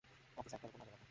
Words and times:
অফিসারটার 0.37 0.69
উপর 0.69 0.77
নজর 0.79 0.87
রাখো। 0.87 0.99